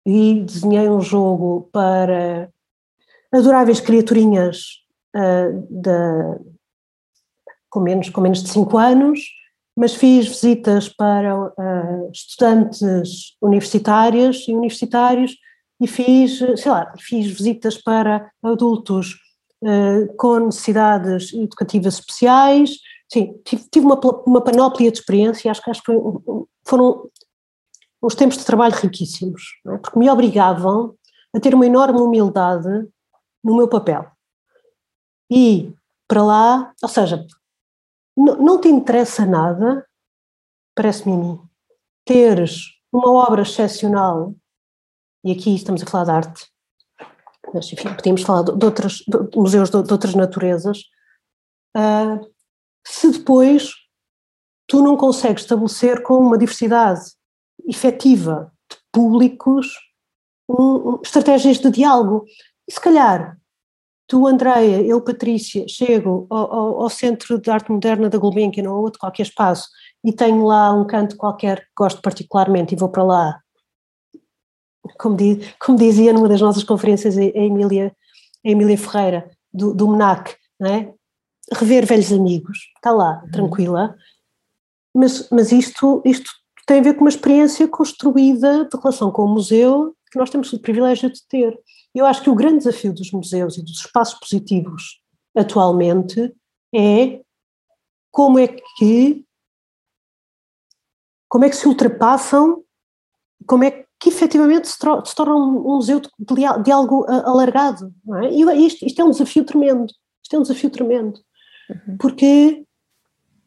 [0.05, 2.49] E desenhei um jogo para
[3.31, 4.81] adoráveis criaturinhas
[5.15, 6.39] uh, da,
[7.69, 9.21] com menos, com menos de 5 anos,
[9.77, 15.35] mas fiz visitas para uh, estudantes universitárias e universitários
[15.79, 19.15] e fiz, sei lá, fiz visitas para adultos
[19.63, 22.77] uh, com necessidades educativas especiais,
[23.11, 25.91] sim, tive, tive uma, uma panóplia de experiência, acho que, acho que
[26.65, 27.09] foram
[28.01, 29.77] uns tempos de trabalho riquíssimos, é?
[29.77, 30.95] porque me obrigavam
[31.35, 32.87] a ter uma enorme humildade
[33.43, 34.09] no meu papel.
[35.29, 35.73] E
[36.07, 37.25] para lá, ou seja,
[38.17, 39.85] não, não te interessa nada,
[40.75, 41.41] parece-me a mim,
[42.05, 44.35] teres uma obra excepcional,
[45.23, 46.51] e aqui estamos a falar de arte,
[47.53, 50.79] mas enfim, podíamos falar de, de, de museus de, de, outras naturezas,
[51.75, 52.31] uh,
[52.85, 53.71] se depois
[54.67, 57.01] tu não consegues estabelecer com uma diversidade
[57.67, 59.67] efetiva de públicos
[60.49, 62.25] um, um, estratégias de diálogo.
[62.67, 63.37] E se calhar
[64.07, 68.81] tu, Andreia, eu, Patrícia, chego ao, ao, ao, Centro de Arte Moderna da Gulbenkian ou
[68.81, 69.69] outro qualquer espaço
[70.03, 73.40] e tenho lá um canto qualquer que gosto particularmente e vou para lá,
[74.97, 77.95] como, diz, como dizia numa das nossas conferências a Emília,
[78.45, 80.93] a Emília Ferreira, do, do MENAC, é?
[81.53, 83.31] rever velhos amigos, está lá, uhum.
[83.31, 83.95] tranquila,
[84.95, 86.29] mas, mas isto, isto
[86.65, 90.51] tem a ver com uma experiência construída de relação com o museu que nós temos
[90.51, 91.57] o privilégio de ter.
[91.95, 95.01] Eu acho que o grande desafio dos museus e dos espaços positivos
[95.35, 96.33] atualmente
[96.73, 97.21] é
[98.11, 99.25] como é que
[101.29, 102.61] como é que se ultrapassam,
[103.47, 108.31] como é que efetivamente se, se torna um, museu de, algo alargado, não é?
[108.31, 109.85] E isto, isto, é um desafio tremendo,
[110.23, 111.19] isto é um desafio tremendo,
[111.69, 111.97] uhum.
[111.99, 112.65] porque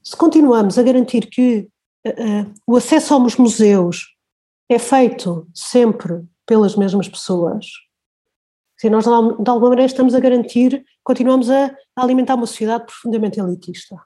[0.00, 1.68] se continuamos a garantir que
[2.06, 4.14] uh, uh, o acesso aos museus
[4.68, 7.66] é feito sempre pelas mesmas pessoas,
[8.76, 13.96] se nós, de alguma maneira, estamos a garantir, continuamos a, alimentar uma sociedade profundamente elitista.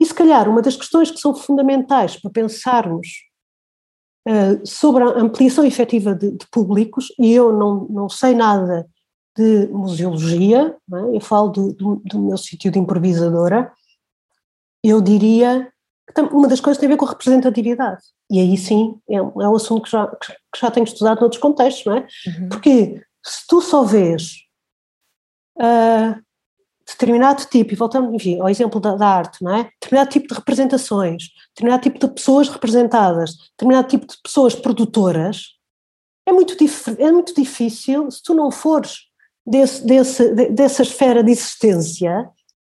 [0.00, 3.25] E se calhar uma das questões que são fundamentais para pensarmos
[4.64, 8.86] sobre a ampliação efetiva de, de, públicos, e eu não, não sei nada
[9.36, 11.16] de museologia, é?
[11.16, 13.70] eu falo do, do, do, meu sítio de improvisadora,
[14.82, 15.70] eu diria
[16.14, 18.02] que uma das coisas tem a ver com a representatividade.
[18.30, 21.40] E aí sim é, um, é um assunto que já, que já tenho estudado noutros
[21.40, 22.06] contextos, não é?
[22.26, 22.48] Uhum.
[22.48, 24.32] Porque se tu só vês
[25.58, 26.25] uh,
[26.86, 29.64] determinado tipo, e voltando enfim, ao exemplo da, da, arte, não é?
[29.80, 35.56] Determinado tipo de representações, determinado tipo de pessoas representadas, determinado tipo de pessoas produtoras,
[36.26, 36.56] é muito,
[36.98, 39.06] é muito difícil, se tu não fores
[39.46, 42.30] desse, desse, dessa esfera de existência,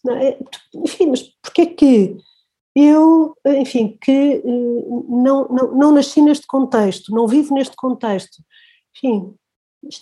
[0.08, 0.38] é?
[0.74, 2.16] enfim, mas porquê que
[2.74, 4.42] eu, enfim, que eh,
[5.08, 8.42] não, não, não nasci neste contexto, não vivo neste contexto,
[8.94, 9.34] enfim,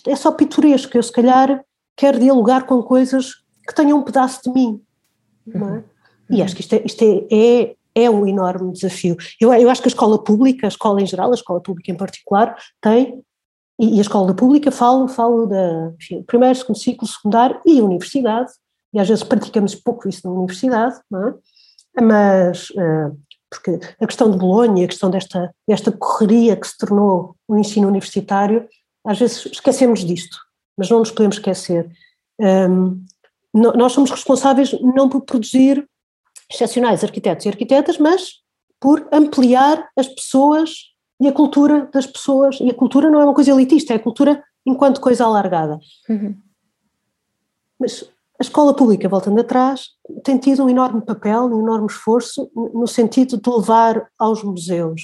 [0.07, 1.63] é só pitoresco, eu se calhar
[1.95, 4.81] quero dialogar com coisas que tenham um pedaço de mim,
[5.53, 5.83] é?
[6.29, 9.15] E acho que isto é, isto é, é, é um enorme desafio.
[9.39, 11.95] Eu, eu acho que a escola pública, a escola em geral, a escola pública em
[11.95, 13.21] particular, tem,
[13.79, 18.51] e, a escola pública falo, falo da enfim, primeiro, segundo ciclo, secundário e universidade,
[18.93, 22.01] e às vezes praticamos pouco isso na universidade, é?
[22.01, 23.17] Mas, uh,
[23.49, 27.87] porque a questão de Bolonha, a questão desta, desta correria que se tornou o ensino
[27.87, 28.67] universitário,
[29.05, 30.37] às vezes esquecemos disto,
[30.77, 31.89] mas não nos podemos esquecer.
[32.39, 33.05] Um,
[33.55, 35.87] nós somos responsáveis não por produzir
[36.51, 38.41] excepcionais arquitetos e arquitetas, mas
[38.79, 42.59] por ampliar as pessoas e a cultura das pessoas.
[42.59, 45.79] E a cultura não é uma coisa elitista, é a cultura enquanto coisa alargada.
[46.09, 46.35] Uhum.
[47.79, 48.03] Mas
[48.37, 49.91] a escola pública, voltando atrás,
[50.23, 55.01] tem tido um enorme papel, um enorme esforço no sentido de levar aos museus.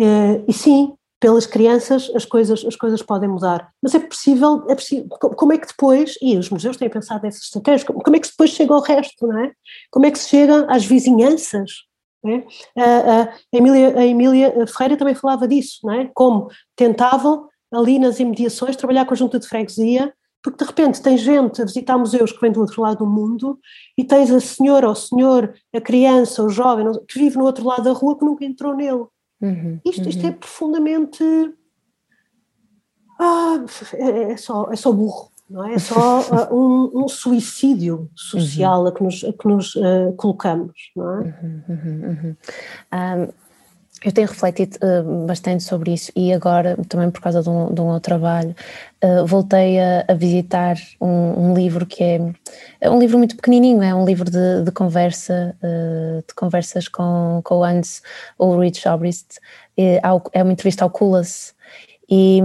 [0.00, 3.70] Eh, e sim, pelas crianças as coisas, as coisas podem mudar.
[3.82, 7.42] Mas é possível, é possível, como é que depois, e os museus têm pensado nessas
[7.42, 9.52] estratégias, como é que depois chega ao resto, não é?
[9.90, 11.70] Como é que se chega às vizinhanças?
[12.26, 12.82] É?
[12.82, 16.10] A, a, Emília, a Emília Ferreira também falava disso, não é?
[16.14, 20.12] Como tentavam ali nas imediações trabalhar com a junta de freguesia
[20.42, 23.58] porque de repente tens gente a visitar museus que vem do outro lado do mundo
[23.96, 27.66] e tens a senhora ou o senhor, a criança, o jovem que vive no outro
[27.66, 29.04] lado da rua que nunca entrou nele.
[29.40, 30.36] Uhum, isto, isto é uhum.
[30.36, 31.24] profundamente.
[33.18, 33.64] Ah,
[33.94, 35.74] é, é, só, é só burro, não é?
[35.74, 38.88] É só uh, um, um, suicídio social uhum.
[38.88, 41.20] a que nos, a que nos uh, colocamos, não é?
[41.20, 42.36] Uhum, uhum,
[42.92, 43.28] um,
[44.04, 47.80] eu tenho refletido uh, bastante sobre isso e agora, também por causa de um, de
[47.80, 48.54] um outro trabalho,
[49.04, 52.32] uh, voltei a, a visitar um, um, livro que é,
[52.80, 57.40] é, um livro muito pequenininho, é um livro de, de conversa, uh, de conversas com,
[57.44, 58.02] com o Hans
[58.38, 59.38] Ulrich Obrist,
[59.76, 60.00] é,
[60.32, 61.54] é uma entrevista ao Kulas.
[62.12, 62.40] E,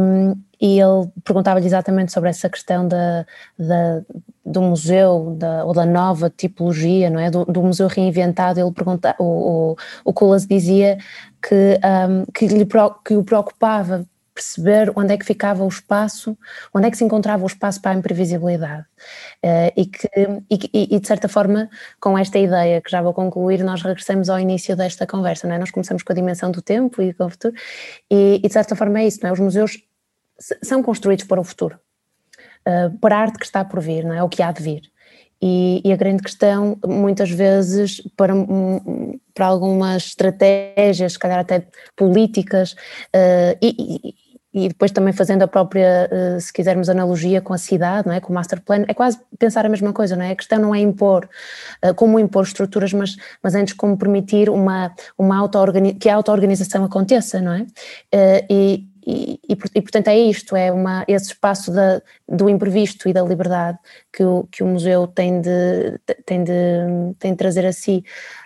[0.62, 3.26] e ele perguntava-lhe exatamente sobre essa questão da,
[3.58, 4.02] da,
[4.46, 7.30] do museu da, ou da nova tipologia, não é?
[7.30, 9.76] Do, do museu reinventado, ele pergunta, o, o,
[10.06, 10.98] o Kulas dizia
[11.42, 11.80] que,
[12.10, 12.68] um, que, lhe,
[13.04, 16.38] que o preocupava perceber onde é que ficava o espaço,
[16.74, 18.86] onde é que se encontrava o espaço para a imprevisibilidade.
[19.44, 20.10] Uh, e, que,
[20.52, 21.70] e, e, de certa forma,
[22.02, 25.58] com esta ideia, que já vou concluir, nós regressamos ao início desta conversa, não é?
[25.58, 27.54] Nós começamos com a dimensão do tempo e com o futuro,
[28.12, 29.34] e, e de certa forma é isso, não é?
[29.34, 29.82] Os museus
[30.40, 31.80] são construídos para o futuro,
[32.68, 34.24] uh, para a arte que está por vir, não é?
[34.24, 34.92] O que há de vir.
[35.42, 38.34] E, e, a grande questão, muitas vezes, para,
[39.34, 44.16] para algumas estratégias, se calhar até políticas, uh, e,
[44.54, 48.22] e, depois também fazendo a própria, uh, se quisermos, analogia com a cidade, não é?
[48.22, 50.32] com o master plan, é quase pensar a mesma coisa, não é?
[50.32, 51.30] A questão não é impor,
[51.98, 55.60] como impor estruturas, mas, mas antes como permitir uma, uma auto
[56.00, 57.66] que a auto-organização aconteça, não é?
[58.50, 63.14] e e, e, e, portanto é isto, é uma, esse espaço da, do imprevisto e
[63.14, 63.78] da liberdade
[64.12, 66.54] que o, que o museu tem de, tem de,
[67.20, 68.04] tem de trazer a si.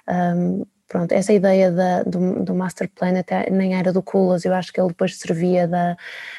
[0.08, 4.54] Um, pronto, essa ideia da, do, do Master Plan até nem era do Kulas, eu
[4.54, 5.96] acho que ele depois servia da,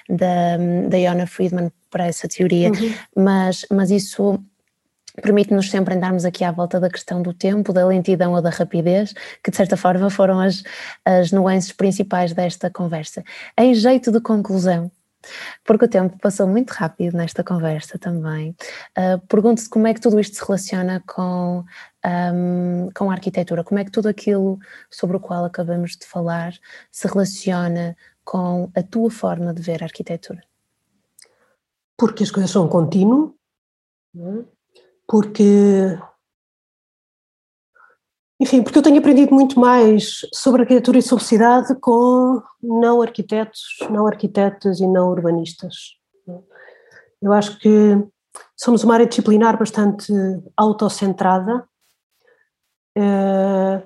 [0.09, 0.57] da,
[0.89, 2.95] da Iona Friedman para essa teoria, uhum.
[3.17, 4.39] mas, mas isso
[5.23, 9.15] permite-nos sempre andarmos aqui à volta da questão do tempo, da lentidão ou da rapidez,
[9.43, 10.63] que de certa forma foram as,
[11.05, 13.23] as nuances principais desta conversa.
[13.59, 14.91] Em jeito de conclusão,
[15.65, 18.57] porque o tempo passou muito rápido nesta conversa também.
[18.97, 21.65] Uh, Pergunto-te como é que tudo isto se relaciona com,
[22.05, 24.59] um, com a arquitetura, como é que tudo aquilo
[24.91, 26.55] sobre o qual acabamos de falar
[26.91, 30.43] se relaciona com a tua forma de ver a arquitetura?
[31.97, 33.35] Porque as coisas são contínuo,
[35.11, 35.99] porque
[38.41, 43.61] enfim, porque eu tenho aprendido muito mais sobre arquitetura e sobre cidade com não arquitetos,
[43.91, 45.99] não arquitetas e não urbanistas.
[47.21, 47.69] Eu acho que
[48.57, 50.11] somos uma área disciplinar bastante
[50.57, 51.69] autocentrada
[52.97, 53.83] eh,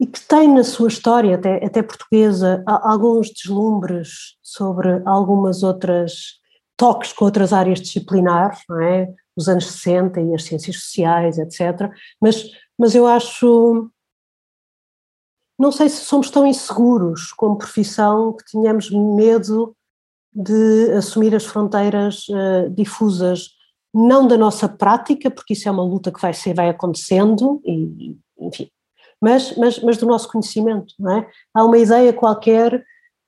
[0.00, 6.40] e que tem na sua história, até, até portuguesa, alguns deslumbres sobre algumas outras
[6.74, 9.12] toques com outras áreas disciplinares, não é?
[9.36, 11.90] Os anos 60 e as ciências sociais, etc.
[12.20, 13.90] Mas, mas eu acho.
[15.58, 19.76] Não sei se somos tão inseguros como profissão que tínhamos medo
[20.34, 23.50] de assumir as fronteiras uh, difusas,
[23.94, 28.16] não da nossa prática, porque isso é uma luta que vai, ser, vai acontecendo, e,
[28.40, 28.70] enfim,
[29.20, 31.30] mas, mas, mas do nosso conhecimento, não é?
[31.54, 32.82] Há uma ideia qualquer,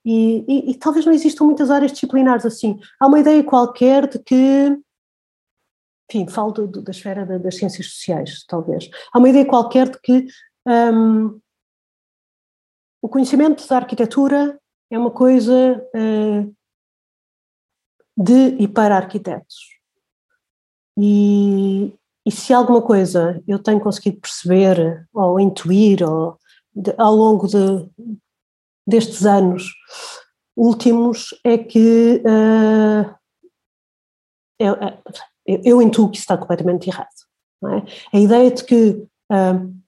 [0.04, 4.18] e, e, e talvez não existam muitas áreas disciplinares assim, há uma ideia qualquer de
[4.18, 4.78] que
[6.08, 8.88] enfim, falo do, do, da esfera da, das ciências sociais, talvez.
[9.12, 10.26] Há uma ideia qualquer de que
[10.66, 11.40] um,
[13.02, 14.58] o conhecimento da arquitetura
[14.90, 16.54] é uma coisa uh,
[18.16, 19.56] de e para arquitetos.
[20.96, 21.92] E,
[22.24, 26.38] e se alguma coisa eu tenho conseguido perceber ou intuir ou
[26.74, 27.88] de, ao longo de,
[28.86, 29.72] destes anos
[30.56, 33.14] últimos é que uh,
[34.60, 35.02] é, é,
[35.46, 37.08] eu, eu intuo que isso está completamente errado.
[37.64, 38.16] É?
[38.16, 39.80] A ideia de que hum,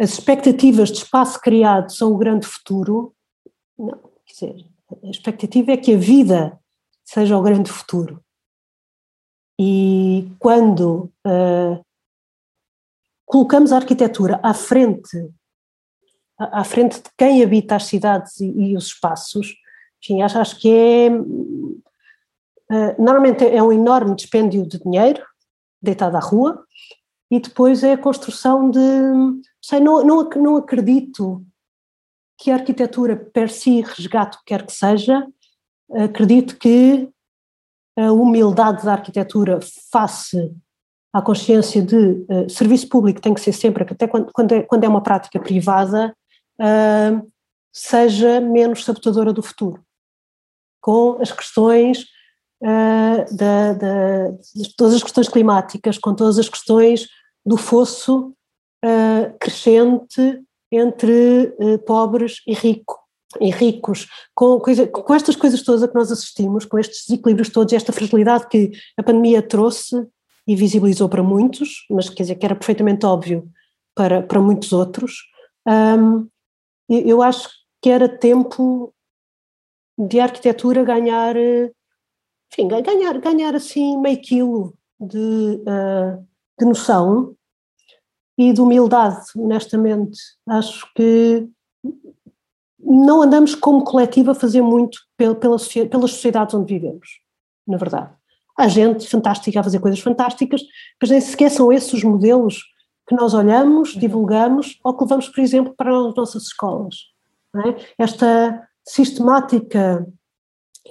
[0.00, 3.14] as expectativas de espaço criado são o grande futuro,
[3.78, 4.66] não, quer dizer,
[5.04, 6.58] a expectativa é que a vida
[7.04, 8.22] seja o grande futuro.
[9.60, 11.84] E quando uh,
[13.24, 15.30] colocamos a arquitetura à frente,
[16.38, 19.54] à frente de quem habita as cidades e, e os espaços,
[20.02, 21.10] enfim, acho, acho que é
[22.70, 25.24] eh, normalmente é um enorme dispêndio de dinheiro,
[25.80, 26.64] deitada à rua,
[27.30, 28.80] e depois é a construção de.
[29.60, 31.44] Sei, não, não, não acredito
[32.38, 35.26] que a arquitetura per si resgate o que quer que seja,
[35.92, 37.08] acredito que
[37.96, 39.60] a humildade da arquitetura
[39.90, 40.52] face
[41.12, 44.84] à consciência de uh, serviço público tem que ser sempre, até quando, quando, é, quando
[44.84, 46.16] é uma prática privada,
[46.58, 47.32] uh,
[47.72, 49.84] seja menos sabotadora do futuro,
[50.80, 52.06] com as questões
[52.62, 57.08] uh, da, da, de todas as questões climáticas, com todas as questões
[57.44, 58.32] do fosso
[59.38, 60.42] crescente
[60.72, 61.54] entre
[61.86, 62.52] pobres e
[63.40, 67.50] e ricos, com, coisa, com estas coisas todas a que nós assistimos, com estes desequilíbrios
[67.50, 70.06] todos, esta fragilidade que a pandemia trouxe
[70.46, 73.48] e visibilizou para muitos, mas quer dizer que era perfeitamente óbvio
[73.94, 75.14] para, para muitos outros,
[75.66, 76.28] um,
[76.88, 77.48] eu acho
[77.80, 78.92] que era tempo
[79.96, 81.36] de arquitetura ganhar,
[82.52, 86.26] enfim, ganhar, ganhar assim meio quilo de, uh,
[86.58, 87.34] de noção
[88.36, 90.18] e de humildade, honestamente.
[90.46, 91.48] Acho que
[92.78, 97.20] não andamos como coletivo a fazer muito pela, pelas sociedades onde vivemos,
[97.66, 98.12] na verdade.
[98.56, 100.60] Há gente fantástica a fazer coisas fantásticas,
[101.00, 102.62] mas nem sequer são esses os modelos
[103.08, 104.00] que nós olhamos, uhum.
[104.00, 106.96] divulgamos ou que levamos, por exemplo, para as nossas escolas.
[107.56, 108.02] É?
[108.02, 110.06] Esta sistemática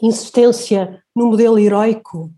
[0.01, 2.31] insistência no modelo heroico,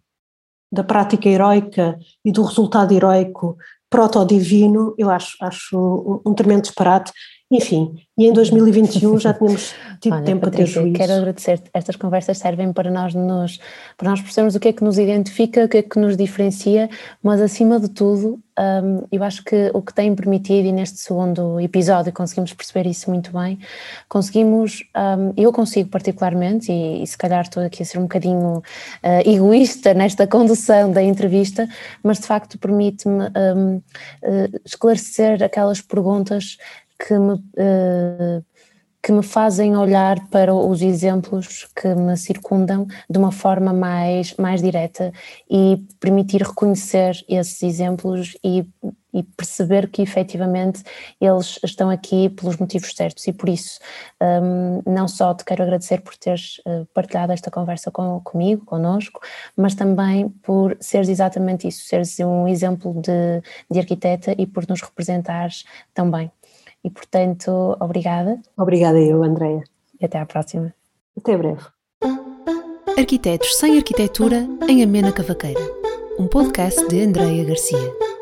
[0.72, 3.58] da prática heroica e do resultado heroico
[3.93, 5.78] proto-divino, eu acho, acho
[6.26, 7.12] um, um tremendo disparate
[7.56, 10.97] enfim, e em 2021 já tínhamos tido Olha, tempo Patrícia, a ter juízo.
[10.97, 13.60] Quero agradecer, estas conversas servem para nós, nos,
[13.97, 16.89] para nós percebermos o que é que nos identifica, o que é que nos diferencia,
[17.22, 21.60] mas acima de tudo, um, eu acho que o que tem permitido, e neste segundo
[21.60, 23.58] episódio conseguimos perceber isso muito bem,
[24.08, 28.58] conseguimos, um, eu consigo particularmente, e, e, se calhar estou aqui a ser um bocadinho
[28.58, 31.68] uh, egoísta nesta condução da entrevista,
[32.04, 36.58] mas de facto permite-me um, uh, esclarecer aquelas perguntas
[37.06, 38.45] que me, uh,
[39.04, 44.62] que me fazem olhar para os exemplos que me circundam de uma forma mais, mais
[44.62, 45.12] direta
[45.51, 48.66] e permitir reconhecer esses exemplos e,
[49.14, 50.84] e perceber que efetivamente
[51.20, 53.78] eles estão aqui pelos motivos certos e por isso
[54.22, 59.20] um, não só te quero agradecer por teres uh, partilhado esta conversa com, comigo, connosco,
[59.58, 64.82] mas também por seres exatamente isso, seres um exemplo de, de arquiteta e por nos
[64.82, 66.32] representares também.
[66.84, 68.40] E, portanto, obrigada.
[68.58, 69.64] Obrigada eu, Andreia.
[70.00, 70.74] E até à próxima.
[71.18, 71.62] Até breve.
[72.98, 75.60] Arquitetos sem Arquitetura em Amena Cavaqueira.
[76.20, 78.12] Um podcast de Andreia Garcia.